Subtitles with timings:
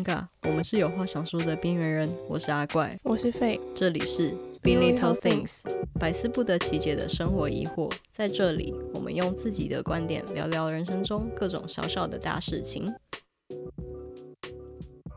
[0.00, 2.10] 尴尬，我们是有话想说的边缘人。
[2.28, 4.30] 我是阿怪，我是费，这里是
[4.62, 5.62] Be Little Things，
[5.98, 7.92] 百思不得其解的生活疑惑。
[8.10, 12.92] 在这里，我们用自己的观点聊聊人生中各种小小的大事情。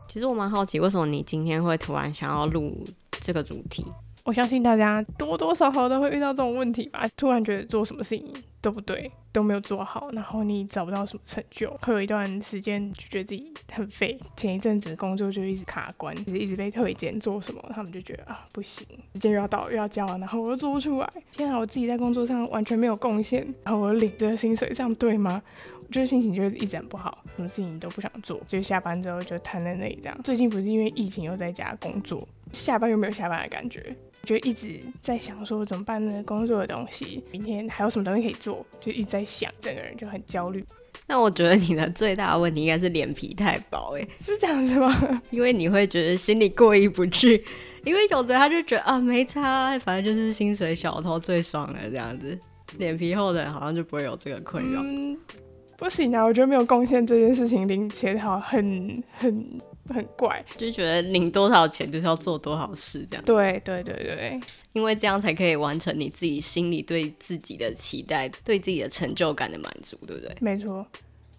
[0.08, 2.84] 其实我蛮好奇，为什么你今天会突然想要录
[3.22, 3.84] 这个主题？
[4.24, 7.06] 我相信大家多多少少都会遇到这种问题吧。
[7.14, 8.26] 突然觉得做什么事情
[8.62, 14.18] 都不对，都没有做好，然后你找不到什么成就，会有一段时间就觉得自己很废。
[14.34, 21.12] 前一阵子工作就一直卡关，一直一直被推荐做什么，他们就觉得啊不行，时间又要到又要交了，然后我又做不出来。
[21.32, 25.42] 天啊，我自己在工作上完全没有贡献，然后我领这个薪水，这样对吗？
[25.86, 30.18] 我觉得心情就是一直很不好，什么事情都不想做，就下班之后就瘫在那里这样。
[30.24, 33.94] 最近不是因为疫情又在家工作，下班又没有下班的感觉。
[34.24, 36.22] 就一直在想说怎么办呢？
[36.24, 38.64] 工作的东西，明天还有什么东西可以做？
[38.80, 40.64] 就一直在想，整个人就很焦虑。
[41.06, 45.20] 那我觉得你的最大的问题应该是脸皮太薄，哎，是这样子吗？
[45.30, 47.44] 因为你会觉得心里过意不去，
[47.84, 52.38] 因为有的他就觉得啊没差，反正就是薪水小偷最爽了这样子。
[52.78, 54.80] 脸皮厚的人好像就不会有这个困扰。
[54.82, 55.18] 嗯，
[55.76, 59.60] 不行啊，我觉得没有贡献这件事情，零钱好很很。
[59.88, 63.24] 很怪，就是觉得领多少钱就是要做多少事，这样。
[63.24, 64.40] 对对对对，
[64.72, 70.34] 因为这样才可以完成你自己心里对自己的期待，对自己的成就感的满足，对不对？
[70.40, 70.86] 没错。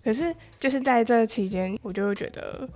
[0.04, 2.70] 可是就是在这期间，我就会觉得，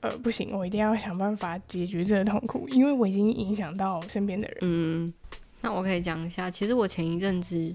[0.00, 4.56] 呃，不行，我一定要想办法解决这个痛苦，因为我已经影响到身边的人。
[4.62, 5.14] 嗯，
[5.60, 7.72] 那我可以讲一下，其实我前一阵子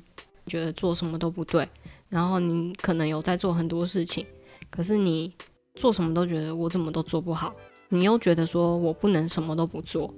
[0.48, 1.66] 觉得做什么都不对，
[2.09, 4.26] 然后你可能有在做很多事情，
[4.70, 5.32] 可是你。
[5.78, 7.53] 做什么都觉得我怎么都做不好，
[7.89, 10.14] 你又觉得说我不能什么都不做，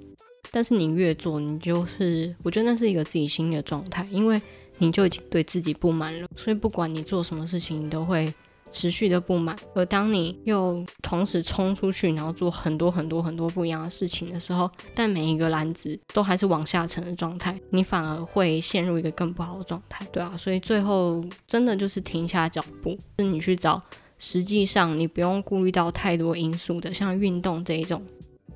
[0.50, 4.40] 但是你越做，你就是我觉得那是一个自己心里的状态，因为
[4.78, 8.32] 你就已经对自己不满了，所以不管你做什么事情，你都会
[8.70, 9.54] 持续的不满。
[9.74, 23.82] 而当你又同时冲出去，然后做很多很多很多不一样的事情的时候，但每一个篮子都还是往下沉的状态，你反而会陷入一个更不好的状态，对啊，所以最后真的就是停下脚步，是你去找。
[24.20, 28.02] 实际上，你不用顾虑到太多因素的，像运动这一种，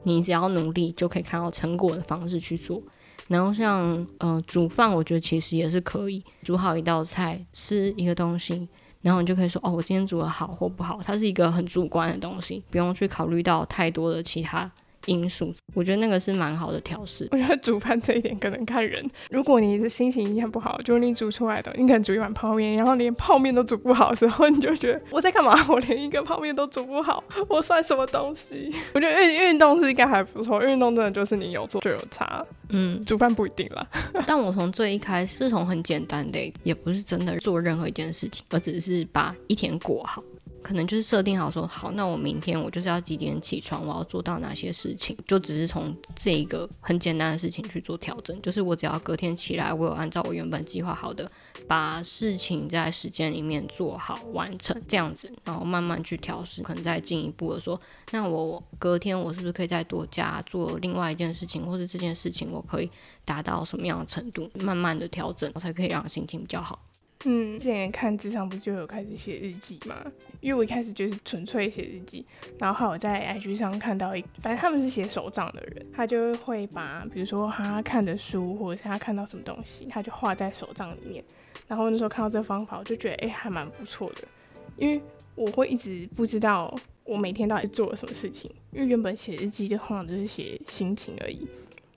[0.03, 2.81] 你只要努力就可以看到成果的方式去做。
[3.29, 8.69] 然后像呃煮饭，我觉得其实也是可以煮好一道菜，吃一个东西，
[9.01, 14.71] 然后你就可以说哦，我今天煮得好或不好，它是一个很主观的东西，不用去考虑到太多的其他。
[15.07, 17.29] 因素，我觉得那个是蛮好的调试。
[17.31, 19.05] 我觉得煮饭这一点可能看人。
[19.31, 25.55] 如果你的心情很不好，就是你煮出来的，你可能煮一碗泡面，然后连泡面都煮不好的时候，你就觉得我在干嘛？
[25.69, 28.75] 我连一个泡面都煮不好，我算什么东西？
[28.95, 32.45] 我觉得运运动是应该还不错，运动真的就是你有做就有差。
[32.71, 33.87] 嗯，煮饭不一定啦。
[34.27, 40.23] 但我从最一开始是从很简单的，也不是真的做任何一件事情，而只是把一天过好。
[40.65, 48.41] 可能就是设定好说好，那我明天我就是要几点起床，我要做到哪些事情，就只是从这一个很简单的事情去做调整。
[48.41, 51.31] 就是我只要隔天起来，我有按照我原本计划好的，
[51.69, 57.79] 把事情在时间里面做好完成，这样子，然后慢慢去调试，可能再进一步的说，
[58.13, 62.91] 那我隔天我是不是可以再多加做另外一件事情，或者这件事情我可以
[63.27, 66.81] 达到什么样的程度，慢慢的调整，我才可以让心情比较好。
[67.27, 70.05] 嗯，之前看职场不就有开始写日记嘛？
[70.41, 72.27] 因为我一开始就是纯粹写日记，
[72.59, 81.25] 然后我在 IG 上看到一，反正他们是写手账的人，他就会把比如说他看的书或者是他看到什么东西，他就画在手账里面。
[81.67, 84.29] 然后那时候看到这方法，我就觉得哎、还蛮不错的，
[84.77, 85.01] 因为
[85.35, 91.49] 我会一直不知道我每天到底做了什么事情，因为原本写日记就通常就是写心情而已，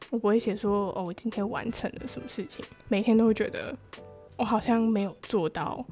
[0.09, 3.78] 我不会写说哦，我今天完成了什么事情，每天都会觉得。
[4.38, 5.86] 我好像没有做到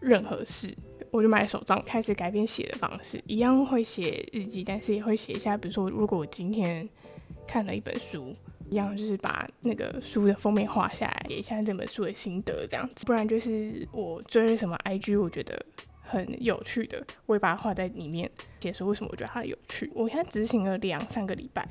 [0.00, 0.72] 任何事，
[1.10, 6.86] 我就买手账，开始改变写的方式，一样会写日记，但是也会写一下，比如说如果我今天
[7.46, 8.32] 看了一本书，
[8.68, 13.06] 一样就是把那个书的封面画下来，写一下这本书的心得这样子。
[13.06, 15.64] 不然就是我追什么 IG，我觉得
[16.02, 18.30] 很有趣的，我也把它画在里面，
[18.60, 19.90] 写说为什么我觉得它有趣。
[19.94, 21.66] 我现在执行了两三个礼拜，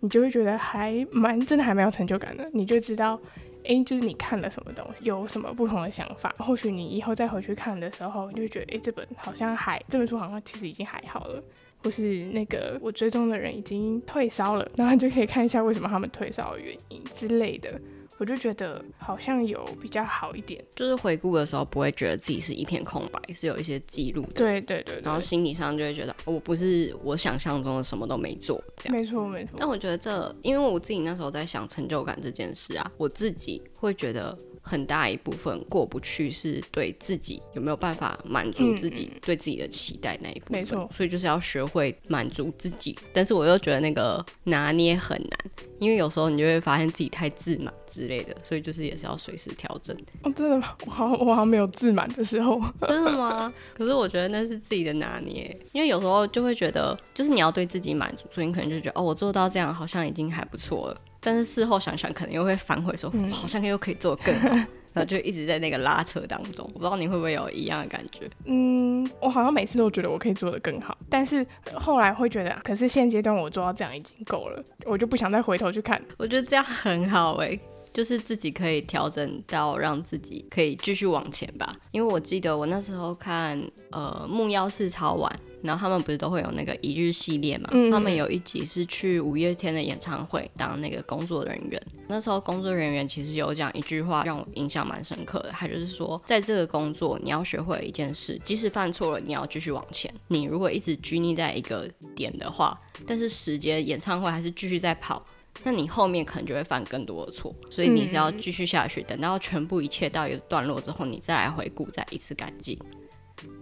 [0.00, 3.20] 你就会觉得还蛮真的，还蛮有成就感的，你就知道。
[3.66, 6.34] 诶，就是你看了什么东西，有什么不同的想法？
[6.38, 11.42] 或许你以后再回去看的时候，你就觉得，诶，这本好像还这本书好像其实已经还好了，
[11.82, 17.80] 或是那个我追踪的人已经退烧了，然后你就可以看一下为什么他们退烧的原因之类的。
[18.18, 24.32] 我就觉得好像有比较好一点，就是回顾的时候不会觉得自己是一片空白，是有一些记录的。
[24.32, 28.96] 对对对，对，然后心理上就会觉得我不是我想象中的什么都没做这样。
[28.96, 29.54] 没错没错。
[29.58, 34.36] 但我觉得这，因为我自己那时候在想成就感这件事啊，我自己会觉得
[34.68, 40.58] 很大一部分过不去，是对自己有没有办法满足自己对自己的期待那一部分。
[40.58, 42.98] 没错，所以就是要学会满足自己。
[43.12, 45.38] 但是我又觉得那个拿捏很难，
[45.78, 49.96] 因为有时候你就会发现自己太自满之类的，所以就是也是要随时调整。
[50.22, 50.76] 哦，真的吗？
[50.84, 52.60] 我好像我好像没有自满的时候。
[52.88, 53.52] 真的吗？
[53.72, 61.00] 可是我觉得那是自己的拿捏，因为有时候就会觉得，就是你要对自己满足，所以你可能就觉得，哦，我做到这样好像已经还不错了。
[61.26, 64.48] 但是事后想想，可能又会反悔说，嗯、好像又可以做得更好，
[64.94, 66.64] 然后就一直在那个拉扯当中。
[66.72, 68.30] 我不知道你会不会有一样的感觉？
[68.44, 71.44] 嗯，我好像每次都觉得我可以做的更好，但是
[71.74, 76.00] 后来会觉得，可是现阶段我做到这样已经够了，我就不想再回头去看。
[76.16, 77.60] 我觉得这样很好哎、欸，
[77.96, 81.74] 就是自己可以调整到让自己可以继续往前吧。
[81.92, 83.58] 因为我记得我那时候看
[83.90, 85.40] 呃木曜四超玩。
[85.62, 87.68] 然后他们不是都会有那个一日系列嘛？
[87.72, 91.82] 嗯、他们有一集是去五月天的演唱会当那个工作人员。
[92.06, 100.12] 那时候工作人员其实有讲一句话让我印象蛮深刻的，他就是说，在这个工作你要学会一件事，即使犯错了，你要继续往前。
[100.28, 105.24] 你如果一直拘泥在一个点的话，但是时间演唱会还是继续在跑，
[105.64, 107.54] 那你后面可能就会犯更多的错。
[107.70, 112.78] 所以你是要继续下去，等到全部一切到一个段落之后，你再来回顾，再一次改进。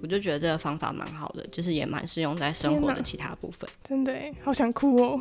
[0.00, 3.68] 我就觉得这个方法蛮好的，就是也蛮适用在生活的其他部分。
[3.88, 4.12] 真的，
[4.42, 5.20] 好想哭哦，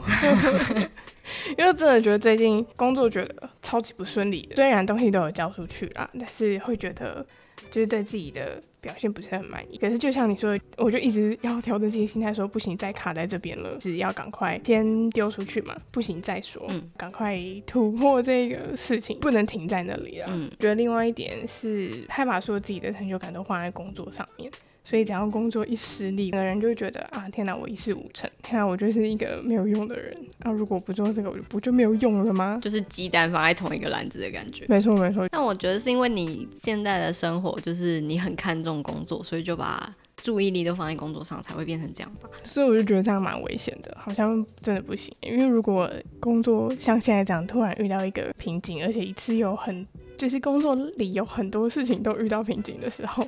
[1.57, 4.55] 因为真的觉得最近工作觉得超级不顺利的。
[4.55, 7.25] 虽然东西都有交出去啦，但是会觉得
[7.71, 9.77] 就是对自己的表现不是很满意。
[9.77, 16.65] 可是就像你说的，我就一直要调整自己心态，说不行，再卡在这边了，是要赶快先丢出去嘛，不行再说，
[16.97, 20.27] 赶、嗯、快突破这个事情，不能停在那里了。
[20.29, 24.51] 嗯，觉得另外一点是，他把说自己的成就感都放在工作上面。
[24.83, 30.13] 所以，只要工作一失利，个人就会觉得啊，天哪，我一事无成，天哪，我就是一个没有用的人。
[30.39, 32.59] 啊，如果不做这个，我就不就没有用了吗？
[32.61, 34.65] 就是鸡蛋放在同一个篮子的感觉。
[34.67, 35.27] 没错，没错。
[35.29, 42.29] 但我觉得是因为你现在的生活，就是你很看重工作，所以就把注意力都放在工作上，才会变成这样吧。
[42.43, 45.15] 所以我就觉得这样蛮危险的，好像真的不行。
[45.21, 45.89] 因为如果
[46.19, 49.87] 工作像现在这样突然遇到一个瓶颈，而且一次有很
[50.17, 53.27] 就是工作里有很多事情都遇到瓶颈的时候，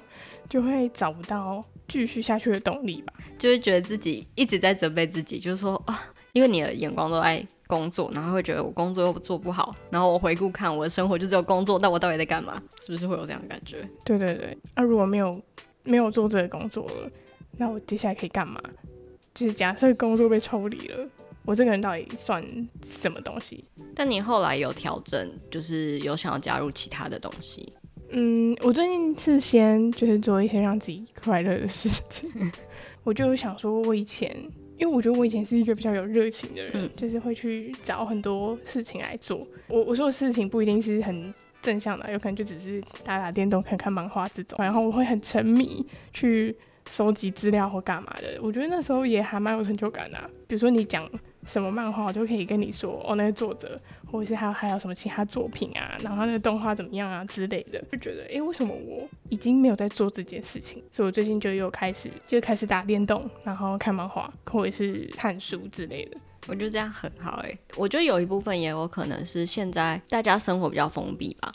[0.50, 6.03] 就会找不到继续下去的动力吧，就会觉得自己一直在责备自己，就是说啊，
[6.33, 12.62] 因为你的眼光都在工作，然后会觉得我工作又做不好，然后我回顾看我的生活就只有工作，那我到底在干嘛？
[12.81, 13.88] 是不是会有这样的感觉？
[14.03, 15.42] 对对对，那、啊、如果没有
[15.83, 17.12] 没有做这个工作了，
[17.57, 18.62] 那我接下来可以干嘛？
[19.33, 21.07] 就是假设工作被抽离了，
[21.44, 22.44] 我这个人到底算
[22.86, 23.65] 什么东西？
[23.94, 27.74] 但你后来有调整，就是有想要加入其他的东西。
[28.17, 32.31] 嗯，我最近是先就是做一些让自己快乐的事情。
[33.03, 34.33] 我就想说，我以前，
[34.77, 39.45] 因为我觉得我以前是一个比较有热情的人，嗯，就是会去找很多事情来做。
[39.67, 44.57] 我我说的事情不一定是很正向的，有可能就只是打打电动、看看漫画这种。
[44.62, 46.56] 然后我会很沉迷去
[46.89, 48.39] 收集资料或干嘛的。
[48.41, 50.29] 我觉得那时候也还蛮有成就感的啊。
[50.47, 51.06] 比如说你讲
[51.45, 53.77] 什么漫画，我就可以跟你说哦，那个作者。
[54.15, 60.81] 或者是还有还有什么其他作品啊，然后那个动画怎么样啊之类的，就觉得哎、为什么我已经没有在做这件事情？
[60.91, 66.17] 所以我最近就又开始就开始打电动，然后看漫画或者是看书之类的。
[66.47, 71.53] 我觉得这样很好哎、我觉得有一部分也有可能是现在大家生活比较封闭吧，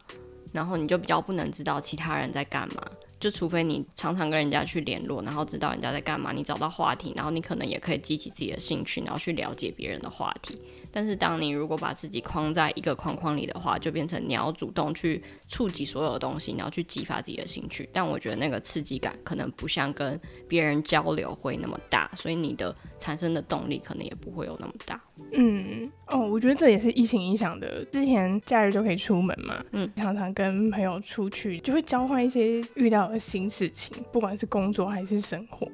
[0.52, 2.82] 然后你就比较不能知道其他人在干嘛。
[3.20, 10.58] 就除非你常常跟人家去联络，然后知道人家在干嘛，你找到话题，然后你可能也可以激起自己的兴趣，然后去了解别人的话题。
[10.92, 17.88] 但是当你如果把自己框在一个框框里的话，就变成你要主动去触及所有的东西，你要去激发自己的兴趣。
[17.92, 25.00] 但我觉得那个刺激感可能不像跟别人交流会那么大，所以你的产生的动力可能也不会有那么大。
[25.32, 27.84] 嗯，哦，我觉得这也是疫情影响的。
[27.86, 35.68] 之前假日就可以出门嘛，嗯，常常跟朋友出去，就会交换一些遇到的新事情，不管是工作还是生活。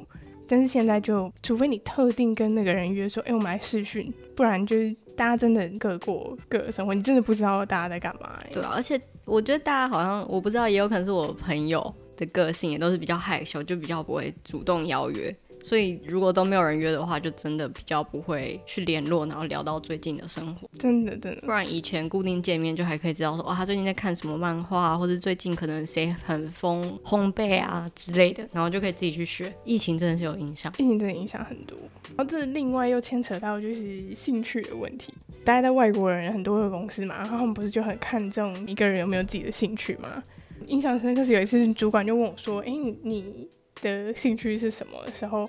[0.49, 15.35] 但是现在就，除非你特定跟那个人约说，哎、欸，我们来试训，不然就是大家真的各过各的生活，你真的不知道大家在干嘛、对啊，而且我觉得大家好像，我不知道，也有可能是我朋友的个性也都是比较害羞，就比较不会主动邀约。
[15.67, 20.71] 所以，如果都没有人约的话，就真的比较不会去联络，然后聊到最近的生活。
[20.79, 21.41] 真的，真的。
[21.41, 29.53] 不然以前固定见面，就还可以知道说，哦，他最近在看什么漫画，或者最近可能谁很疯烘焙啊之类的，然后就可以自己去学。
[29.65, 31.77] 疫情真的是有影响，疫情真的影响很多。
[32.17, 35.13] 然后这另外又牵扯到就是兴趣的问题。
[35.45, 40.23] 大家在外国人很多的公司嘛，然后他们不是就很看重一个人有没有自己的兴趣吗？
[40.69, 42.71] 印象深刻是有一次主管就问我说，哎，
[43.03, 43.49] 你。
[43.80, 45.49] 的兴趣是什么的时候，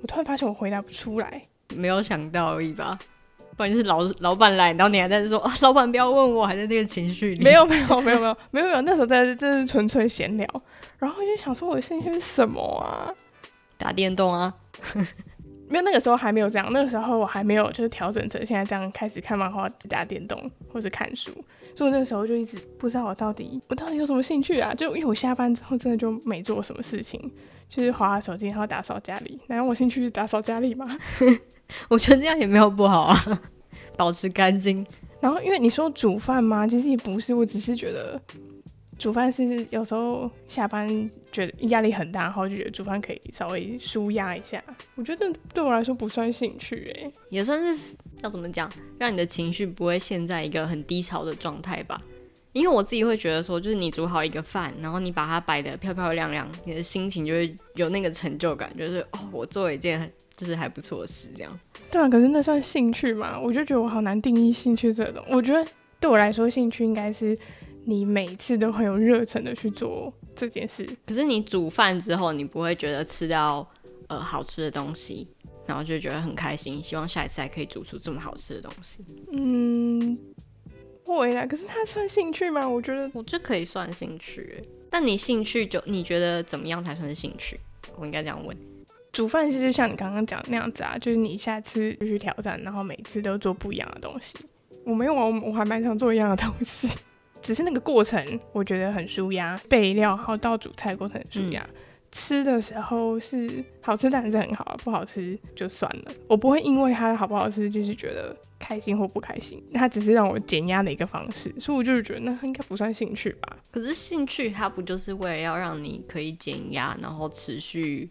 [0.00, 1.42] 我突然发现我回答不出来。
[1.74, 2.98] 没有想到而已吧？
[3.56, 7.42] 不然就是老老板来，然后你还在说啊，老板不要问我，还在那个情绪里。
[7.42, 10.46] 没有没有没有没有 没有没有，那时候在真是纯粹闲聊，
[10.98, 13.12] 然后就想说我的兴趣是什么啊？
[13.76, 14.54] 打电动啊。
[15.68, 21.30] 没有，那个时候还没有这样，那个时候我还没有就是调整成现在这样开始看漫画、打电动或者看书，
[21.74, 24.74] 所以我那个时候就一直不知道我到底我到底有什么兴趣啊？
[24.74, 27.20] 就因为我下班之后真的就没做什么事情，
[27.68, 29.38] 就是滑滑手机，然后打扫家里。
[29.48, 30.96] 难道我兴趣是打扫家里吗？
[31.88, 33.42] 我觉得这样也没有不好啊，
[33.96, 34.86] 保持干净。
[35.20, 36.66] 然后因为你说煮饭吗？
[36.66, 38.20] 其实也不是，我只是觉得。
[38.98, 40.88] 煮饭是有时候下班
[41.30, 44.62] 觉得压力很大，然后就觉得煮饭可以稍微舒压一下。
[44.94, 52.00] 我觉得对我来说不算兴趣，哎，也算是要怎么讲，让你的情绪不会陷在一个很低潮的状态吧。
[52.52, 61.60] 因为我自己会觉得说，就是你煮好一个饭，然后你把它摆得漂漂亮亮，你的心情就会有那个成就感，就是哦，我做了一件就是还不错的事，这样。
[61.90, 63.38] 对啊，可是那算兴趣吗？
[63.38, 65.22] 我就觉得我好难定义兴趣这种。
[65.28, 65.64] 我觉得
[66.00, 67.38] 对我来说，兴趣应该是。
[67.84, 73.68] 你每次都很有热忱的去做这件事，可是你煮饭之后，你不会觉得吃到
[74.06, 75.26] 呃好吃的东西，
[75.66, 79.04] 然后就觉得很开心，希望下一次还可以煮出这么好吃的东西。
[79.32, 80.16] 嗯，
[81.04, 82.68] 会啦，可是它算兴趣吗？
[82.68, 87.58] 我觉得我这可以算兴趣，但你兴趣就你觉得怎么样才算是兴趣？
[87.96, 88.56] 我应该这样问。
[89.10, 94.38] 煮饭其实就像你刚刚讲的那样子啊，就是你下次继续挑战，然后每次都做不一样的东西。
[94.84, 96.88] 我没有啊，我还蛮想做一样的东西。
[97.42, 101.62] 只是那个过程，我觉得很舒压，备料然后到煮菜过程很舒压。
[101.62, 101.74] 嗯、
[102.10, 106.12] 吃的时候是好吃，当然是很好，不好吃就算了。
[106.26, 109.62] 我不会因为它好不好吃，就是觉得开心或不开心。
[109.72, 113.56] 它只是让我减压的一个方式，所以我就是觉得那应该不算兴趣吧。
[113.70, 118.08] 可是兴趣它不就是为了要让你可以减压，然后持续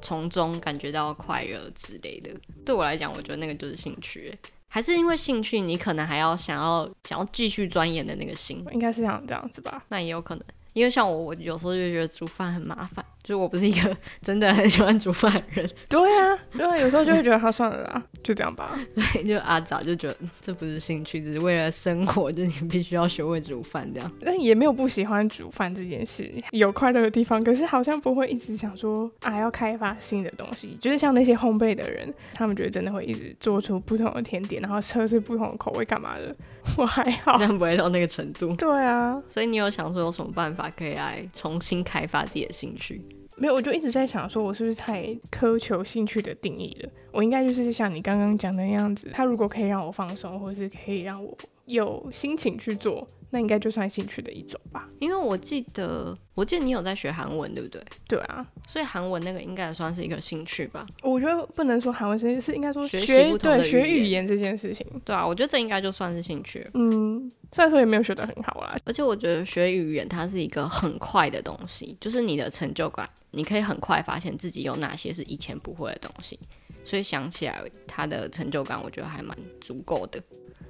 [0.00, 2.30] 从中感觉到快乐之类的？
[2.64, 4.38] 对我来讲，我觉得那个就是兴趣。
[4.68, 9.82] 还是因为兴趣，你可能还要想要想要继续钻研的那个心，应该是想这样子吧？
[9.88, 10.44] 那也有可能，
[10.74, 13.04] 因为像我，我有时候就觉得煮饭很麻烦。
[13.22, 18.78] 就我不是一个 真的很喜欢煮饭的人，对啊，对啊，有时候就会觉得他算了啦，就这样吧。
[18.94, 24.10] 所以就阿早就觉得这不是兴趣，只是为了生活，就是你必须要学会煮饭这样。
[24.24, 30.76] 但也没有不喜欢煮饭这件事，有快乐的地方，可是好像不会一直想说啊要开发新的东西。
[30.80, 36.34] 就是像那些烘焙的人，他们觉得真的会一直做出不同的甜点，然后测试不同的口味干嘛的。
[36.76, 38.54] 我还好，这样不会到那个程度。
[38.56, 43.00] 对啊，所以你有想说有什么办法可以来重新开发自己的兴趣？
[43.38, 46.90] 没有，我就一直在想，说我是不是太苛求兴趣的定义了？
[47.12, 51.36] 我应该就是像你刚刚讲的那样子，它如果可以让我放松，或者是可以让我
[51.68, 53.06] 有心情去做。
[53.30, 57.82] 那应该就算兴趣的一种吧，因为我记得，我记得你有在学韩文，对不对？
[58.08, 60.86] 对啊，所以韩文那个应该也算是一个兴趣吧。
[61.02, 63.04] 我觉得不能说韩文是是应该说学，
[63.36, 66.66] 对，学语言这件事情，对啊，我觉得这应该就算是兴趣。
[66.72, 76.40] 嗯，虽然说也没有学得很好啦，而且我觉得学语言它是一个很快的东西，就是你的成就感，你可以很快发现自己有哪些是以前不会的东西，
[76.82, 80.18] 所以想起来它的成就感，我觉得还蛮足够的。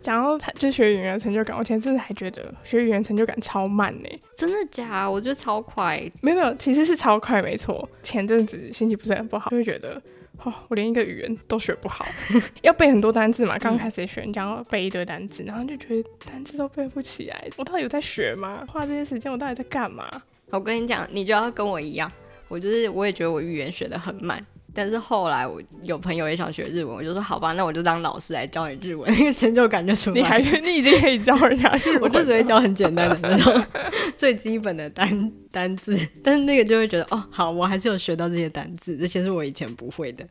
[0.01, 4.09] 讲到他就学语言的成就感，我前阵子还觉得学语言成就感超慢呢。
[4.37, 5.09] 真的假？
[5.09, 6.01] 我觉得超快。
[6.23, 7.89] 没有没有，其实是超快，没错。
[8.03, 10.01] 前阵子心情不是很不好，就会觉得
[10.45, 12.07] 哦，我连一个语言都学不好，
[12.63, 13.59] 要背很多单字嘛。
[13.59, 17.49] 刚开始学，你讲要背一堆单字，然后就觉得单字都背不起来。
[17.57, 18.65] 我到底有在学吗？
[18.69, 20.09] 花这些时间，我到底在干嘛？
[20.51, 22.11] 我跟你讲，你就要跟我一样，
[22.49, 24.41] 我就是我也觉得我语言学的很慢。
[24.79, 30.15] 但是后来我有朋友也想学日文，我就说好吧，那我就当老师来教你日文， 那个成就感就出来。
[30.15, 33.65] 你还你已经可以教人家日文，我就只会教很简单的那种
[34.17, 40.25] 最基本的单单字，但是那个就会觉得哦，好，我还是有学到这些单字，这些是我以前不会的。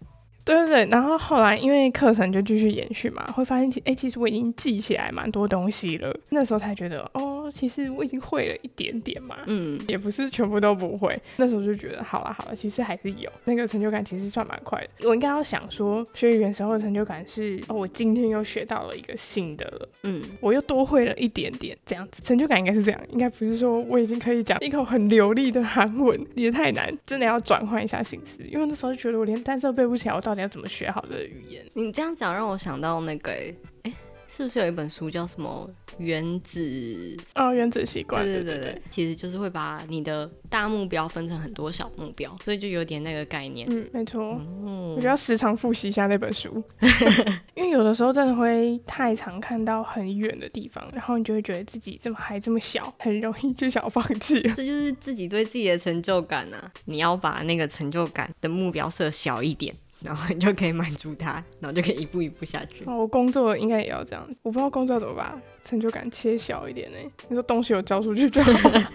[0.45, 6.17] 对对对，然后后来因为课程就继续延续嘛，会发现其哎，其实我已经记起来蛮多东西了。
[6.29, 11.19] 那时候才觉得哦，其实我已经会了一点点嘛，嗯，也不是全部都不会。
[11.35, 15.07] 那时候就觉得好了好了，其实还是有那个成就感，其实算蛮快的。
[15.07, 30.37] 我应该要想说，学语言时候的成就感是哦，我今天又学到了一个新的了，嗯，我又多会了一点点，这样子成就感应该是这样，应该不是说我已经可以讲一口很流利的韩文，也太难，真的要转换一下心思，因为那时候就觉得我连单词都背不起来，我到底。
[30.37, 31.65] 要怎么学好的语言？
[31.73, 33.31] 你这样讲让我想到那个、
[34.37, 35.67] 是不是有一本书叫什么？
[35.97, 43.67] 原子哦，原子习惯，对对对对，其实就是会把你的大目标分成很多小目标，所以就有点那个概念。
[43.71, 44.39] 嗯，没错。
[44.63, 46.63] 嗯，我觉得要时常复习一下那本书，
[47.55, 54.39] 因为有的时候真的会太常看到很远的地方，然后你就会觉得自己怎么还这么小，很容易就想要放弃。
[54.55, 56.71] 这就是自己对自己的成就感啊！
[56.85, 59.73] 你要把那个成就感的目标设小一点，
[60.03, 62.83] 然后你就可以满足他，然后就可以一步一步下去。
[62.85, 66.97] 哦，我工作应该也要这样子，我不知道工作怎么把成就感切小一点呢？
[67.27, 68.91] 你说东西有交出去就好了，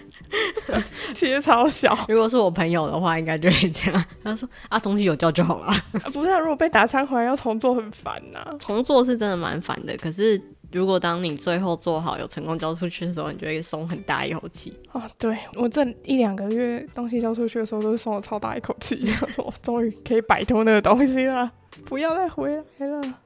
[1.13, 1.97] 切超小。
[2.07, 4.05] 如果是我朋友的话，应该就会这样。
[4.23, 5.67] 他说啊，东西有交就好了。
[5.67, 8.55] 啊，不是啊，如果被打枪回来要重做，很烦呐。
[8.59, 10.41] 重做是真的蛮烦的，可是。
[10.73, 14.73] 如果当你最后做好有成功交出去的时候，你就会松很大一口气。
[14.91, 21.51] 哦，对，我这一两个月东西交出去的时候，都是松了超大一口气， 说终于可以摆脱那个东西了，
[21.85, 23.19] 不要再回来了。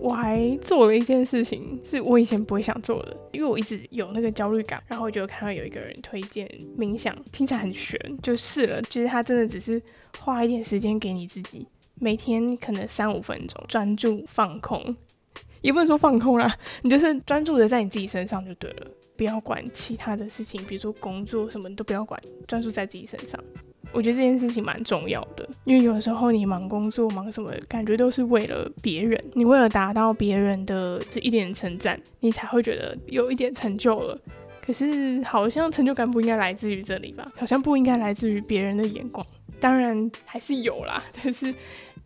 [0.00, 9.80] 我还做了一件事情，是我以前不会想做的，因为我一直有那个焦虑感，然后我就看到有一个人推荐冥想，听起来很玄，就试了，其实他真的只是
[10.18, 14.96] 花一点时间给你自己，每天可能三五分钟，专注放空。
[15.62, 18.86] 也不能说放空啦，你就是专注的在你自己身上就对了，
[19.16, 23.38] 不要管其他的事情，比如说工作什么都不要管，专注在自己身上。
[23.92, 34.16] 我觉得这件事情蛮重要的，因为有时候你忙工作忙什么，感觉都是为了别人，你为了达到别人的这一点称赞，你才会觉得有一点成就了。
[34.64, 37.26] 可是好像成就感不应该来自于这里吧？
[37.36, 39.26] 好像不应该来自于别人的眼光，
[39.58, 41.52] 当然还是有啦，但是。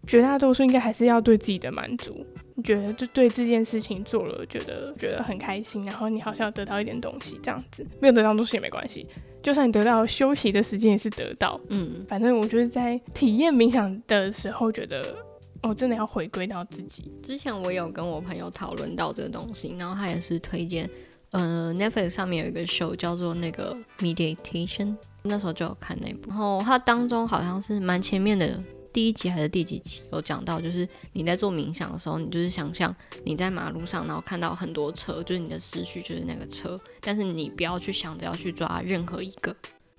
[0.06, 9.06] 绝大多数应该还是要对自己的满足，你觉得就对这件事情做了，觉得觉得很开心，然后你好像得到一点东西，这样子没有得到东西也没关系，
[9.42, 15.14] 就算你得到休息的时间也是得到，嗯，反正我就是在体验冥想的时候，觉得
[15.62, 17.10] 我真的要回归到自己。
[17.22, 20.88] 之前我有跟我朋友讨论到这个东西，然后他也是推荐，
[21.30, 28.62] 呃，Netflix 上面有一个 show 叫做那个 Meditation，那时候就有看那部，然后它当中好像是蛮前面的。
[28.94, 39.54] 第一集还是第几集有讲到，就是你在做冥想的时候，你就是想象你在马路上，然后看到很多车，就是你的思绪就是那个车，但是你不要去想着要去抓任何一个。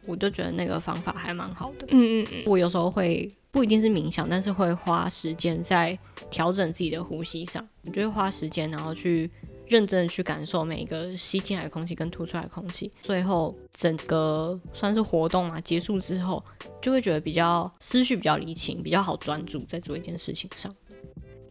[0.08, 1.88] 我就觉得那个方法还蛮好的。
[1.90, 2.44] 嗯嗯嗯。
[2.46, 5.98] 我有时候会不一定是冥想，但是会花时间在
[6.32, 9.30] 调整自己的呼吸上，我就会花时间，然后去。
[9.67, 16.43] 认真的去感受每一个吸进来的空气跟吐出来的空气，最后整个算是活动嘛，结束之后，
[16.81, 20.74] 就会觉得比较思绪比较理清，比较好专注在做一件事情上。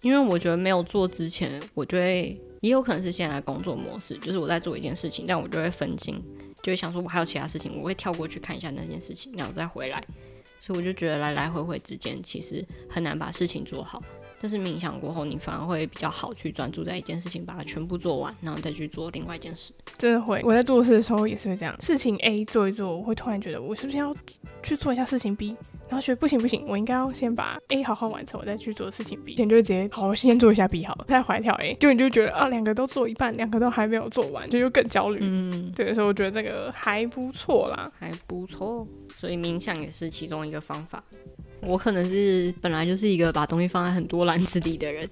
[0.02, 6.22] 因为我觉得没有做之前，我就会也有可能是现在的工作模式，就是我在做一件事情，但我就会分心，
[6.62, 10.04] 就会想说我还有其他事情，我会跳过去看一下那件事情，然后再回来。
[10.60, 14.02] 所以我就觉得来来回回之间，其实很难把事情做好。
[14.44, 19.72] 但是冥想过后，你反而会比较好去专注在一件事情，把它全部做完，然后再去做另外一件事。
[19.96, 24.14] 真的会，我在做事的时候也是会这样，事情 A 做一做，我会突然觉得我是不是要
[24.62, 25.56] 去做一下事情 B，
[25.88, 29.32] 然后觉得不行不行，我应该要先把 A 好好完成，我再去做事情 B。
[29.32, 35.20] 以前就会直接好，我先做一下 B 好了，再怀跳 A，就你就觉得啊，两个都做一半，两个都还没有做完，就又更焦虑。
[35.22, 41.02] 嗯，这个时候我觉得这个还不错啦，还不错，所以冥想也是其中一个方法。
[41.66, 45.08] 我可能是本来就是一个把东西放在很多篮子里的人，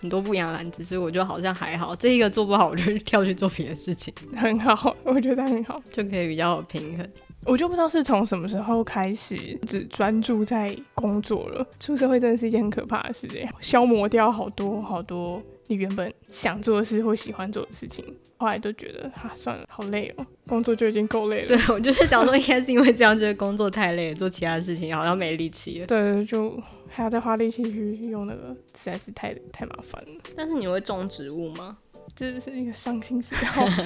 [0.00, 7.08] 很多不一样的篮子，所以我就好像还好，这一个做不好，我就跳去做别的事情，很好，我觉得很好，就可以比较有平衡。
[7.46, 15.42] 我就不知道是从什么时候开始只专注在工作了，出社会真的是一件很可怕的事，情，消磨掉好多好多。
[15.66, 18.04] 你原本想做的事或喜欢做的事情，
[18.36, 21.48] 后来都觉得啊，算了，好累哦，工作就已经够累了。
[21.48, 25.86] 对， 我就是想说，应该是因为这样，觉得工作太累了，做其他的事情好像没力气了。
[25.86, 26.54] 对，就
[26.90, 30.20] 还要再花力气去用那个，实在是太太麻烦了。
[30.36, 31.78] 但是你会种植物吗？
[32.14, 33.34] 这是一个伤心事。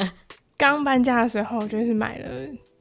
[0.59, 2.29] 刚搬家的时候，就是买了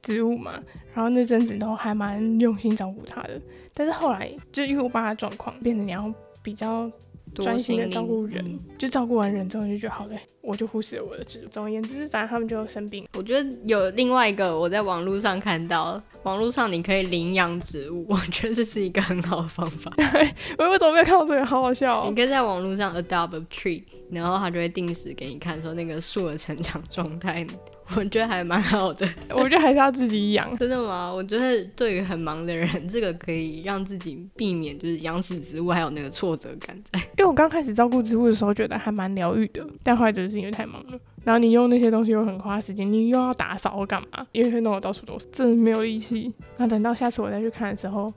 [0.08, 0.54] 植物嘛，
[0.94, 3.42] 然后那阵子都还蛮用心照顾它的。
[3.74, 6.90] 但是后来，就因为我爸的状况，变得你要比较。
[7.36, 11.48] 专心的照顾人，嗯、就照顾完人之后就觉得好累，我就忽视了我的植物。
[11.50, 13.06] 总而言之，反正他们就生病。
[13.14, 19.92] 我觉得有另外一个，我在网络上看到，网络上你可以领养植物，我觉得这是一个很好的方法。
[20.58, 21.46] 我为什么没有看到这个？
[21.46, 22.10] 好好笑、喔！
[22.10, 27.46] 你可以在网络上 adopt a tree，然后他就会定时给你看，说那个树的成长状态。
[27.96, 30.58] 我觉得还蛮好的，我觉得还是要自己养。
[30.58, 31.12] 真的吗？
[31.12, 37.00] 我觉得对于很忙的人，这个可以让自己避免就是养死植物还有那个挫折感在。
[37.00, 46.34] 因为我刚开始照顾植物的时候，觉得还蛮疗愈的，但后来就是因为太忙了，然后你用那些东西又很花时间，你又要打扫或干嘛，因为会弄得到处都是，真的没有力气。
[46.58, 48.12] 那等到下次我再去看的时候，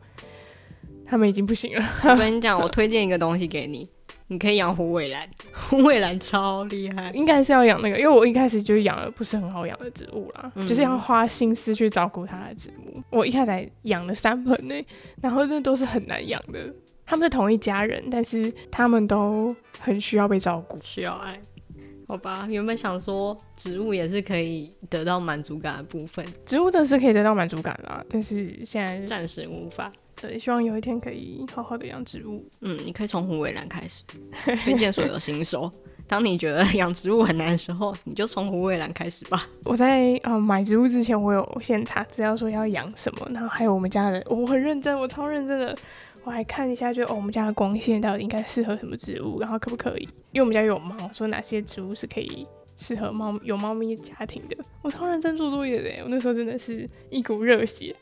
[1.06, 1.84] 他们已经不行了。
[2.04, 3.88] 我跟你讲，我推荐一个东西给你。
[4.30, 13.02] 你可以养虎尾兰， 虎尾兰超厉害，应该是要养那个，因为我一开始就养了不是很好养的植物啦，嗯、就是要花心思去照顾它的植物。
[13.10, 14.74] 我一开始养了三盆呢，
[15.20, 16.72] 然后那都是很难养的。
[17.04, 21.36] 他们是同一家人，但是他们都很需要被照顾，需要爱。
[22.06, 29.90] 好吧，原本想说植物也是可以得到满足感的部分，植物的是可以得到满足感啦，但是现在暂时无法。
[30.20, 32.46] 对，希望有一天可以好好的养植物。
[32.60, 34.04] 嗯，你可以从虎尾兰开始，
[34.64, 35.70] 推荐所有新手。
[36.06, 39.48] 当你觉得养植物很难的时候，你就从虎尾兰开始吧。
[39.64, 45.76] 我在呃买植物之前，我有先查资料说要养什么，然后还有我们家的，我很认真，我超认真的，
[46.24, 50.02] 我还看一下就，就哦我们家的光线到底应该适合什么植物，然后可不可以，
[50.32, 52.44] 因为我们家有猫，说哪些植物是可以
[52.76, 57.94] 适合猫有猫咪家庭的，我超认真做作业的，我那时候真的是一股热血，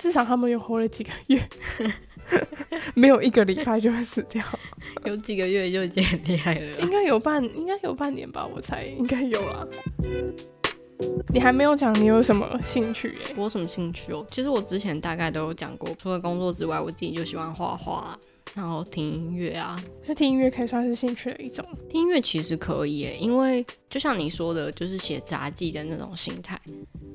[0.00, 1.40] 至少他们又活了几个月。
[2.94, 4.44] 没有一个礼拜就会死掉，
[5.04, 6.80] 有几个月就已经很厉害了。
[6.80, 9.66] 应该有半，应该有半年吧，我猜应该有啦。
[11.32, 13.34] 你还没有讲你有什么兴趣耶？
[13.36, 14.24] 我有什么兴趣哦？
[14.30, 18.16] 其实我之前大概都有讲过，除了工作之外，我自己就喜欢画画，
[18.54, 19.82] 然后听音乐啊。
[20.02, 21.64] 是听音乐可以算是兴趣的一种。
[21.88, 26.60] 听音乐其实可以耶，因为就像你说的，就是写杂技的那种心态。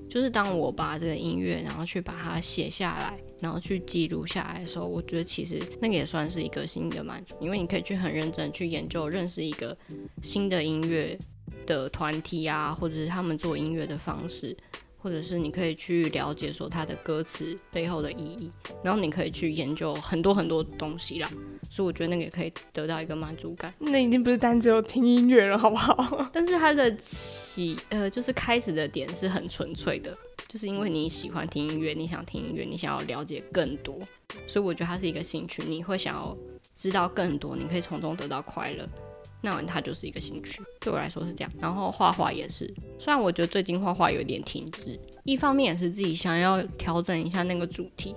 [0.09, 9.75] 就是当我把这个音乐，然后去把它写下来，然后去记录下来的时候，我觉得其实那个也算是一个新的满足，因为你可以去很认真去研究、认识一个
[10.21, 11.17] 新的音乐
[11.65, 14.55] 的团体啊，或者是他们做音乐的方式。
[15.05, 21.29] 或者是你可以去了解说它的歌词背后的意义，然后你可以去研究很多很多东西啦，
[21.69, 23.71] 所以我觉得那个也可以得到一个满足感。
[23.77, 26.27] 那已经不是单只有听音乐了，好不好？
[26.33, 30.11] 但是它的起呃，就是开始的点是很纯粹的，
[30.47, 33.99] 就是因为你喜欢听音乐，你想听音乐，你想要了解更多，
[34.47, 36.35] 所以我觉得它是一个兴趣，你会想要
[36.75, 38.89] 知道更多，你可以从中得到快乐。
[39.45, 41.51] 那完它就是一个兴趣，对我来说是这样。
[41.61, 42.65] 然后画画也是，
[42.97, 48.15] 虽然我觉得最近画画有点停滞，一方面也是自己想要调整一下那个主题，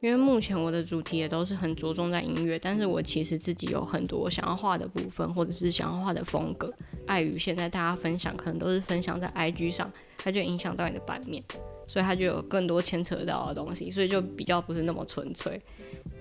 [0.00, 6.72] 因为目前我的主题也都是很着重在音乐，但是我其实自己有很多想要画的部分，或者是想要画的风格，
[7.06, 11.44] 碍于现在大家分享可能都是分享在 IG 上，它就影响到你的版面。
[11.88, 15.62] 所以它就有更多牵扯到的东西，所以就比较不是那么纯粹，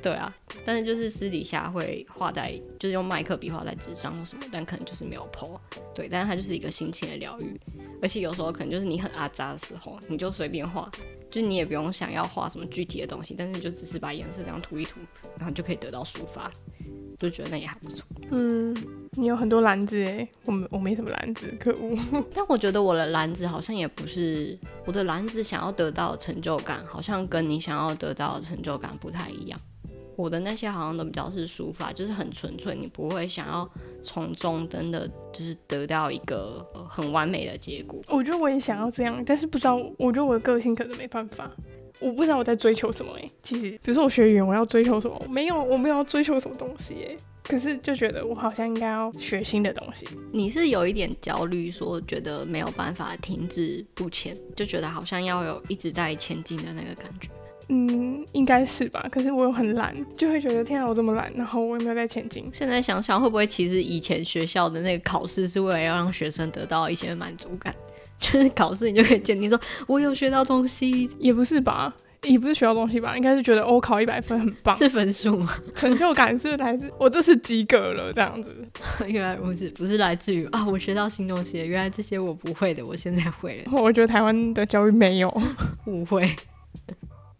[0.05, 0.31] 对啊。
[0.63, 5.59] 但是就是私底下会画在，就是用麦克笔画在纸上或什么，但可能就是没有 po，
[5.95, 6.07] 对。
[6.07, 7.59] 但是它就是一个心情的疗愈，
[8.03, 10.87] 而且有时候可能就是你很阿扎的时候，你就随便画，
[11.31, 14.99] 就你也不用想要画什么具体的东西，但是就只是把颜色这样涂一涂，
[15.37, 16.51] 然后就可以得到抒发。
[17.17, 18.05] 就觉得那也还不错。
[18.29, 18.75] 嗯，
[19.13, 21.97] 你有很多篮子诶，我没我没什么篮子，可恶。
[22.35, 29.57] 但我觉得我的篮子好像也不是我的篮子想要得到的成就感，好像跟你想要得到的成就感不太一样。
[30.15, 33.69] 我的那些好像都比较是书法，就是很纯粹，你不会想要
[34.03, 37.99] 从中真的就是得到一个很完美的结果。
[38.09, 41.51] 我觉得我也想要这样，但是不知道，我觉得我的个性可能没办法。
[42.01, 45.17] 我不知道我在追求什么诶、欸，其实比如说我学语言，我要追求什么？
[45.29, 47.17] 没有，我没有要追求什么东西哎、欸。
[47.41, 50.05] 可是就觉得我好像应该要学新的东西。
[50.33, 57.29] 你是有一点焦虑，说觉得没有办法停滞不前，就觉得好像要有一直在前进的那个感觉。
[57.67, 59.07] 嗯，应该是吧。
[59.11, 62.49] 可是我又很懒，就会觉得天啊，我这么懒，然后我也没有在前进。
[62.53, 67.73] 现在想想，会不会其实以前学校的那个考试是为了要让学生得到一些满足感？
[68.17, 71.93] 就是考试，你就可以鉴定说，我有学到东西，也不是吧？
[72.23, 73.15] 也不是学到东西吧？
[73.15, 75.53] 应该是觉得哦，考一百分很棒，是分数吗？
[75.75, 78.55] 成就感是来自我这次及格了这样子。
[79.05, 81.65] 原来不是，不是来自于啊，我学到新东西了。
[81.65, 83.71] 原来这些我不会的，我现在会了。
[83.77, 85.29] 我觉得台湾的教育没有
[85.85, 86.27] 误会。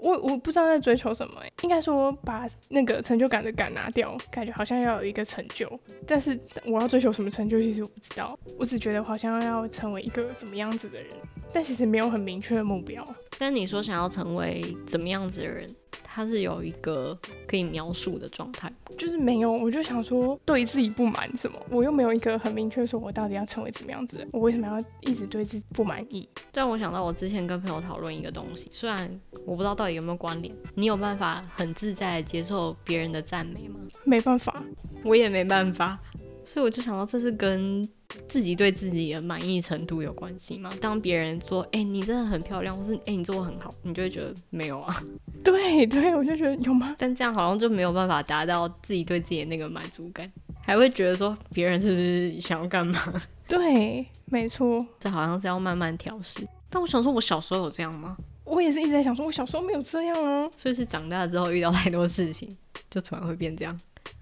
[0.06, 5.68] 我我不知道在追求什么，欸，应该说把那个成就感的感拿掉，感觉好像要有一个成就，
[6.06, 11.10] 但是我要追求什么成就，其实我不知道，我只觉得好像要成为一个什么样子的人，
[11.52, 13.04] 但其实没有很明确的目标。
[13.40, 15.68] 那你说想要成为怎么样子的人？
[16.16, 17.14] 他是有一个
[17.46, 26.26] 可以描述的状态，就是没有，我就想说对自己不满什么，我又没有一个很明确说我到底要成为怎么样子的，我为什么要一直对自己不满意？
[26.54, 29.12] 但我想到我之前跟朋友讨论一个东西，虽然
[29.46, 33.82] 我不知道到底有没有关联，你有办法很自在接受别人的赞美吗？
[34.06, 34.64] 没办法，
[35.04, 36.00] 我也没办法，
[36.46, 37.86] 所以我就想到这是跟。
[38.28, 40.72] 自己对自己的满意程度有关系吗？
[40.82, 44.96] 当别人说“哎、欸，你真的很漂亮”或是“哎、欸，你做的很好”，你就会觉得没有啊？
[45.44, 46.96] 对对，我就觉得有吗？
[46.98, 53.00] 但这样好像就没有办法达到自己对自己的那个满足感，还会觉得说别人是不是想要干嘛？
[53.48, 56.48] 对，没错， 这好像是要慢慢调试。
[56.70, 58.18] 但我想说，我小时候有这样吗？
[58.46, 60.50] 我也是一直在想说，我小时候没有这样啊。
[60.56, 62.50] 所以是长大之后遇到太多事情，
[62.90, 63.78] 就突然会变这样。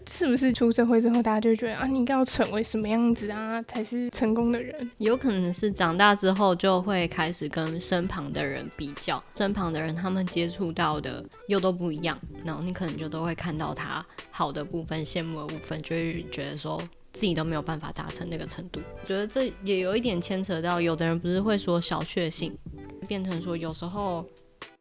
[0.07, 4.91] 是不是出社会之后，大家就觉得啊，你应该要成为什么样子啊，才是成功的人？
[4.97, 16.81] 有可能是长大之后就会开始跟身旁的人比较，身旁的人他们接触到的又都不一样，然后你可能就都会看到他好的部分、羡慕的部分，就会觉得说
[17.11, 18.81] 自己都没有办法达成那个程度。
[19.01, 22.57] 我觉得这也有一点牵扯到，有的人不是会说小确幸，
[23.03, 24.25] 变成说有时候，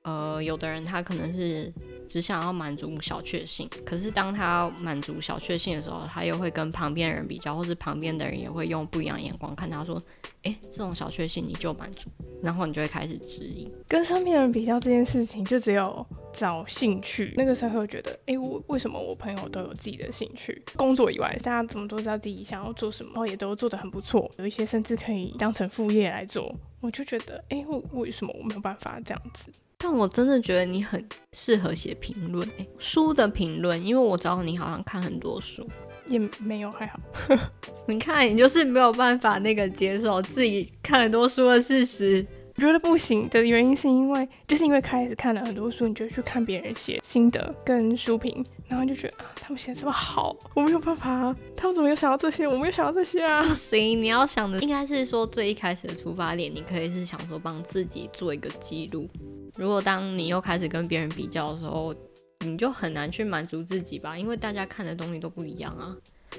[0.02, 1.72] 呃，有的人他可能是。
[2.12, 9.98] 只想要满足小确幸，可是当他满足小确幸的时候，他又会跟旁边人比较，或是旁边的人也会用不一样眼光看他，说
[10.44, 12.10] ：“诶，这种小确幸你就满足。”
[12.44, 13.72] 然后你就会开始质疑。
[13.88, 17.32] 跟身边人比较这件事情，就只有找兴趣。
[17.34, 20.62] 那个时候会觉得：“诶，我为什么我朋友都有自己的兴趣？
[20.76, 29.50] 工作以外，大家怎么都知道自己想要做什么，然后也都做得很不错，有一些甚至可以当成副业来做。”我就觉得：“诶，为为什么我没有办法这样子？”
[29.82, 35.68] 但我真的觉得你很适合写评论，哎，书的评论，因为我知道你好像看很多书，
[36.06, 37.00] 也没有还好。
[37.88, 42.24] 你看，你就是没有办法那个接受自己看很多书的事实。
[42.54, 53.42] 我觉得不行的原因是因为，就是因为开始看了很多书，你就去看别人写心得跟书评，然后就觉得啊，他们写的这么好，我没有办法啊，他们怎么有想到这些，我没有想到这些啊。
[53.42, 59.08] 不行，你要想的应该是说最一开始的出发点，你可以是想说帮自己做一个记录。
[59.56, 61.94] 如果当你又开始跟别人比较的时候，
[62.40, 65.94] 你就很难去满足自己吧，因为大家看的东西都不一样啊，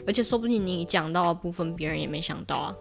[0.05, 2.75] 而且说不定你讲到的部分别人也没想到啊，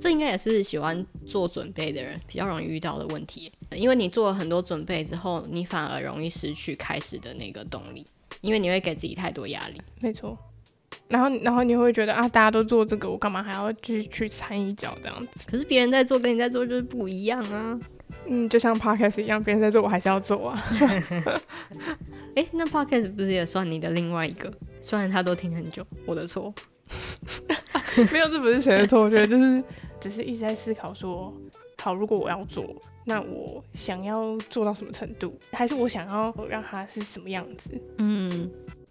[0.00, 8.06] 这应该也是喜欢做准备的人比较容易遇到的问题，因为你做了很多准备之后，你反而容易失去开始的那个动力，
[8.42, 9.80] 因为你会给自己太多压力。
[10.02, 10.36] 没错，
[11.08, 15.28] 然后然后你会觉得啊，大家都做这个，我干嘛还要去去掺一脚这样子？
[15.46, 17.78] 可是别人在做跟你在做就是不一样啊。
[18.26, 20.62] 嗯，就像 podcast 一样，别人在做，我还是要做啊。
[22.34, 24.52] 哎、欸，那 podcast 不是也算你的另外一个？
[24.80, 26.52] 虽然他都听很久，我的错。
[28.12, 29.62] 没有，这不是谁的错，我觉得就是
[30.00, 31.34] 只是一直在思考说，
[31.78, 32.64] 好，如果我要做，
[33.04, 35.36] 那我想要做到什么程度？
[35.52, 37.70] 还是我想要让它是什么样子？
[37.98, 38.48] 嗯，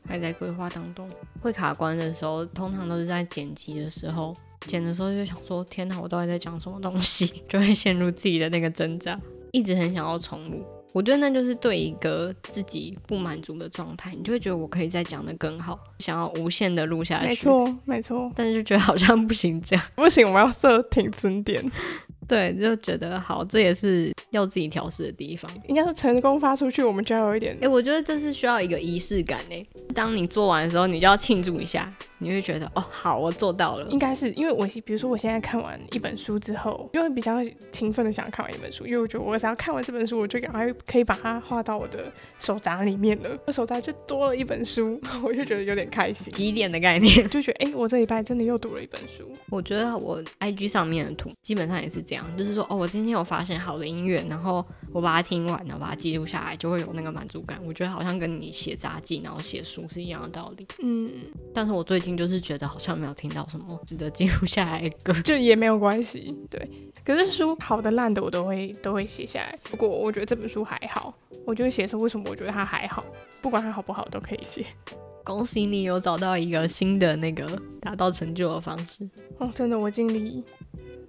[0.08, 1.10] 还在规划当中。
[1.42, 4.36] 会卡关的时候，通常都是在剪辑的时候。
[4.66, 7.32] 剪的时候就想说，天哪，我到底在讲什么东西？
[7.48, 9.20] 就会陷入自己的那个挣扎，
[9.52, 10.64] 一直很想要重录。
[10.94, 17.28] 我觉得那就是对一个自己不满足的状态，你就会觉得我可以再讲的更好，想要无限的录下去。
[17.28, 18.32] 没错，没错。
[18.34, 21.64] 但是就觉得好像不行，这样 不行，我们要设停损点。
[22.28, 25.50] 对，就觉得好，这也是要自己调试的地方。
[25.68, 27.54] 应该是成功发出去，我们就要有一点。
[27.56, 29.66] 哎、欸，我觉得这是需要一个仪式感诶。
[29.94, 33.88] 当你做完的时候，你就要庆祝一下，你会觉得哦，好，我做到了。
[33.90, 37.38] 应该是因为我，比如说我现在看完一本书之后，就会比较
[37.72, 43.38] 勤奋的想看完一本书，因为我觉得我只要看完这本书，我就赶快可以把它画到我的手札里面了。
[43.46, 46.34] 我手札就多了一本书， 我就觉得有点开心。
[46.34, 49.32] 几点的概念， 就觉得哎、欸，我这礼拜真的又读了一本书。
[49.50, 52.88] 我觉得我 IG 上面的图基本上也是这样，就是说哦，我。
[52.98, 57.60] 今天有发现好的音乐，然后我把它听完，然后把它记录下来，就会有那个满足感。
[57.64, 60.66] 我觉得好像跟你写杂记，然后写书是一样的道理。
[60.82, 61.08] 嗯，
[61.54, 66.38] 但是我最近就是觉得好像没有听到什么值得记录下来的歌， 就也没有关系。
[66.50, 66.70] 对，
[67.04, 69.58] 可是书好的烂的我都会都会写下来。
[69.64, 71.14] 不过我觉得这本书还好，
[71.46, 73.04] 我就会写说为什么我觉得它还好，
[73.42, 74.66] 不管它好不好都可以写。
[75.26, 79.10] 恭喜你有找到一个新的那个达到成就的方式。
[79.40, 80.44] 哦，真的我尽力，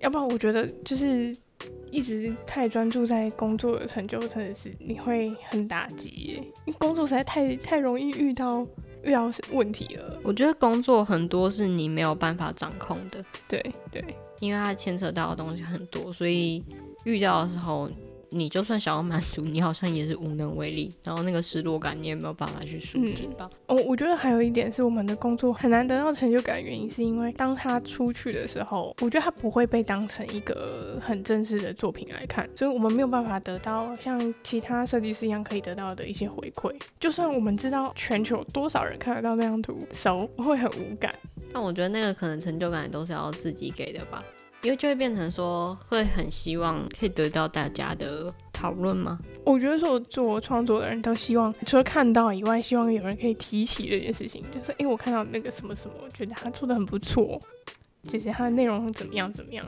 [0.00, 1.36] 要不然我觉得就是。
[1.90, 6.34] 一直太专注在工作的成就，真的是你会很打击耶。
[6.66, 8.64] 因为工作实在太太容易遇到
[9.02, 10.18] 遇到问题了。
[10.22, 14.02] 我觉得工作很多是你没有办法掌控的，对对，
[14.40, 16.64] 因为它牵扯到的东西很多，所以
[17.04, 17.90] 遇到的时候。
[18.30, 23.48] 你就算想要满足，你好像也是无能为力，然后那个失落感你也没有办法去疏解吧。
[23.66, 36.74] 哦、嗯，我觉得还有一点是我们的工作很难得到成就感的原因，是因为当他出去的时候，我觉得他不会被当成一个很正式的作品来看，所以我们没有办法得到像其他设计师一样可以得到的一些回馈。
[37.00, 41.14] 就算我们知道全球多少人看得到那张图，手会很无感。
[41.52, 44.22] 但我觉得那个可能成就感都是要自己给的吧。
[44.62, 49.16] 因为就会变成说，会很希望可以得到大家的讨论吗？
[49.44, 57.40] 我觉得说做创作的人都希望，除了看到以外，希望有人可以提起这件事情，就是哎，我看到那个什么什么，我觉得他做的很不错，
[58.02, 59.64] 其实他的内容怎么样怎么样，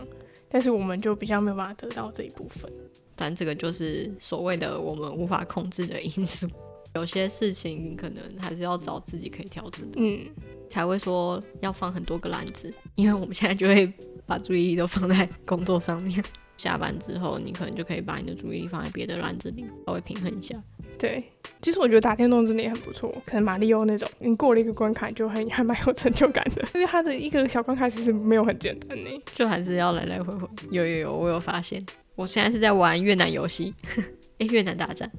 [0.48, 2.68] 但是我们就比较没有办法得到这一部分。
[3.14, 6.48] 但这个就是所谓的我们无法控制的因素，
[6.94, 10.26] 有些事情可能还是要找自己可以调整的，嗯，
[10.68, 13.92] 才会说要放很多个篮子，因为我们现在就会。
[14.26, 16.22] 把注意力都放在工作上面，
[16.56, 20.54] 下班之后你可能就可以把你的注意力放在别的篮子里，稍微平衡一下。
[20.96, 21.20] 对，
[21.60, 30.46] 其实我觉得打电动真的也很不错，可能马里奥那种，你过了一个关卡就很还蛮有成就感的， 因为它的一个小关卡其实没有很简单呢，就还是要来来回回。
[30.70, 33.74] 有有有，我有发现，我现在是在玩越南游戏，
[34.38, 35.10] 哎，越南大战。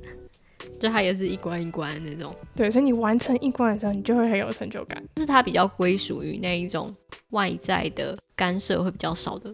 [0.79, 2.35] 就它也是一关一关的那种。
[2.55, 5.03] 对，所以你完成一关的时候，你就会很有成就感。
[5.15, 6.93] 就是它比较归属于那一种
[7.29, 9.53] 外在的干涉会比较少的。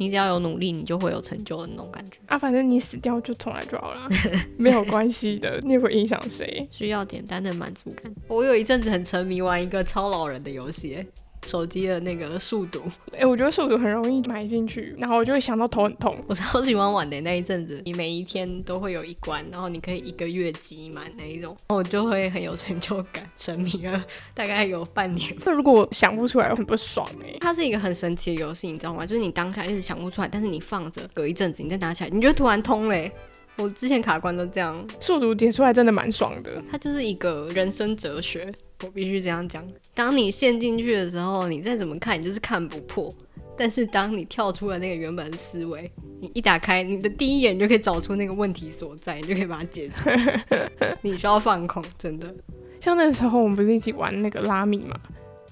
[0.00, 2.38] 你只要有努力，你就会有成就的那种感觉啊！
[2.38, 4.08] 反正你死掉就重来就好了，
[4.56, 6.64] 没有关系的，你也不会影响谁。
[6.70, 8.14] 需要简单的满足感。
[8.28, 11.04] 我有一阵子很沉迷玩一个超老人的游戏。
[11.48, 12.82] 手机的那个数独，
[13.12, 16.16] 哎、欸，我觉得数独很容易买进去，然后我就会想到头很痛。
[16.26, 25.34] 我超喜欢玩的那一阵子，你每一天都会有一关，然后你可以一个月集满那一种，我就会很有成就感，沉迷了大概有半年。
[25.40, 27.38] 这如果想不出来，很不爽哎、欸。
[27.40, 29.06] 它是一个很神奇的游戏，你知道吗？
[29.06, 33.10] 就是你当下一直想不出来，但是你放着，隔一阵子你再拿起来，你就突然通嘞。
[33.56, 36.62] 我之前卡关都这样，速读解出来真的蛮爽的。
[36.70, 38.52] 它就是一个人生哲学，
[38.84, 39.66] 我必须这样讲。
[39.94, 43.12] 当你陷进去的时候，你再怎么看，你就是看不破。
[43.56, 50.40] 但是当你跳出了那个原本的思维，你一打开，你的第一眼你就可以找出那个问题所在，你就可以把它解决。
[51.02, 52.32] 你需要放空，真的。
[52.78, 54.96] 像那时候我们不是一起玩那个拉米吗？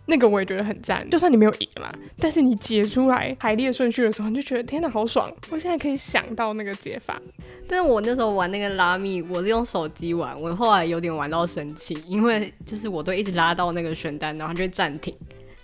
[0.06, 5.32] 那个我也觉得很赞，就算你没有赢嘛，但是你解出来排列顺序的时候，你就觉得天哪，好爽！
[5.50, 7.20] 我现在可以想到那个解法。
[7.68, 15.12] 但是我那时候玩那个拉密，我是用手机玩，我后来有点玩到生气，因为就是我都一直拉到那个选单，然后就会暂停。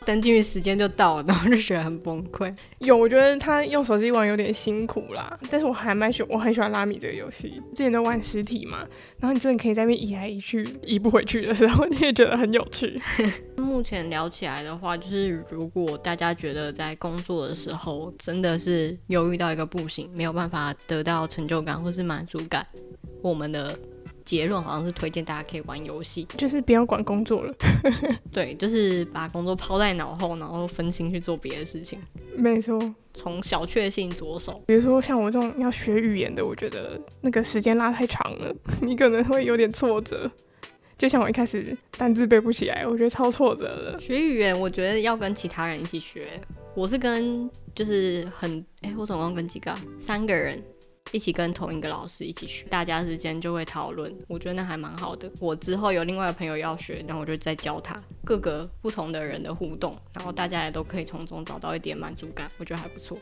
[0.02, 2.54] 登进去时间就到了，然后就觉得很崩溃。
[2.78, 7.60] 有，我觉得他用手机玩有点辛苦啦，但是我还蛮喜欢，我很喜欢拉米这个游戏。
[7.74, 8.86] 之前都玩实体嘛，
[9.18, 13.00] 然后你真的可以在那边移来移去，移不回去的时候， 你也觉得很有趣。
[13.56, 22.66] 目前聊起来的话，就是如果大家觉得在工作的时候真的是犹豫到一个不行，没有办法得到成就感或是满足感，
[23.22, 23.78] 我们的。
[24.24, 27.54] 结论好像是推荐大家可以玩游戏，就是不要管工作了。
[28.32, 31.98] 对，就是把工作抛在脑后，然后分心去做别的事情。
[32.36, 32.78] 没错，
[33.14, 34.62] 从小确幸着手。
[34.66, 40.30] 比如说像我这种要学语言的，我觉得那个时间拉太长了， 你可能会有点挫折。
[40.98, 43.98] 就像我一开始单字背不起来，我觉得超挫折的。
[43.98, 46.40] 学语言，我觉得要跟其他人一起学。
[46.74, 49.74] 我是跟就是很哎、欸，我总共跟几个？
[49.98, 50.62] 三个人。
[51.10, 55.30] 一起跟同一个老师一起学，大家之间就会讨论，我觉得那还蛮好的。
[55.40, 63.18] 我之后有另外的朋友要学，然后我就再教他各个不同的人的互动，然后大家也都可以从中找到一点满足感，我觉得还不错。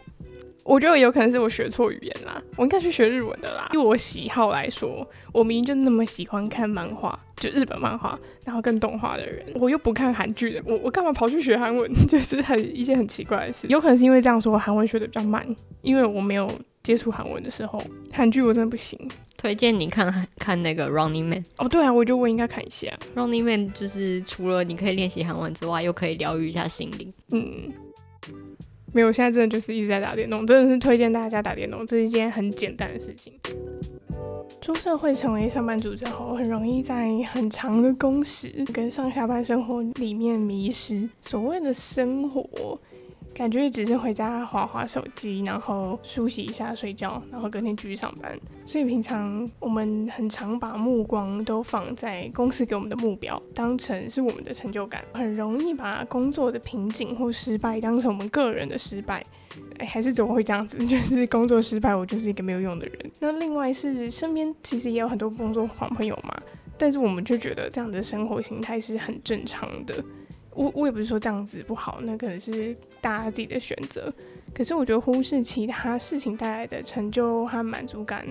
[0.62, 3.68] 我觉得有可能是我学错语言啦，我应该去学日文的啦。
[3.72, 11.90] 以我喜好来说，我明明就那么喜欢看漫画，就日本漫画，然后跟动画的人，我又不看韩剧的，我我干嘛跑去学韩文？
[12.06, 13.66] 就是很一些很奇怪的事。
[13.68, 15.44] 有可能是因为这样说，韩文学的比较慢，
[15.82, 16.48] 因为我没有。
[16.90, 17.80] 接触韩文的时候，
[18.12, 18.98] 韩剧我真的不行。
[19.36, 21.42] 推荐你看看那个《Running Man》。
[21.58, 27.14] 哦，对啊，我觉得我应该看一下《Running Man》，就是除了你可以练习韩文之外，又可以疗愈一下心灵。
[27.30, 27.72] 嗯，
[28.92, 33.32] 没有，现在真的就是一直在打电动，真的是推荐大家打电动，这是一件很简单的事情。
[34.60, 41.08] 出社会成为上班族之后，很容易在很长的工时跟上下班生活里面迷失。
[41.22, 42.78] 所谓的生活。
[43.32, 48.38] 感觉只是回家滑滑手机，然后梳洗一下睡觉，然后隔天继续上班。
[48.66, 59.24] 所以平常我们很常把目光都放在公司给我们的目标，当成是我们的成就感，很容易把工作的瓶颈或失败当成我们个人的失败。
[59.78, 60.84] 哎，还是怎么会这样子？
[60.86, 63.10] 就是工作失败，我就是一个没有用的人。
[63.20, 66.36] 那另外是身边其实也有很多工作狂朋友嘛，
[66.76, 69.94] 但是我们就觉得这样的生活形态是很正常的。
[70.54, 74.12] 我我也不是说这样子不好，那可能是大家自己的选择。
[74.52, 78.26] 可是我觉得忽视其他事情带来的成就和满足感，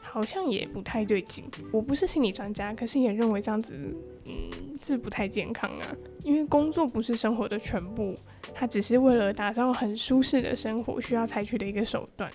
[0.00, 1.44] 好像也不太对劲。
[1.70, 3.74] 我不是心理专家，可是也认为这样子，
[4.26, 4.32] 嗯，
[4.82, 5.94] 是不太健康啊。
[6.24, 8.14] 因为工作不是生活的全部，
[8.54, 12.30] 它只是为了打造很舒适的生活需要采取的一个手段。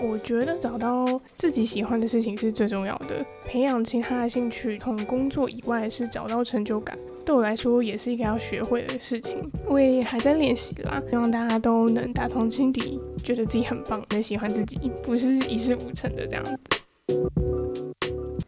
[0.00, 9.50] 我觉得找到自己喜欢的事情是最重要的，培养其他的兴趣，从工作以外是找到成就感，对我来说也是一个要学会的事情。
[9.66, 16.58] 我也还在练习啦，希望大家都能打从心底觉得自己很棒，能喜欢自己，不是一事无成的这样子。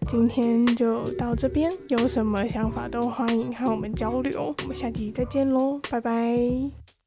[0.06, 4.54] 今天就到这边，有什么想法都欢迎和我们交流。
[4.62, 6.97] 我们下期再见喽，拜拜。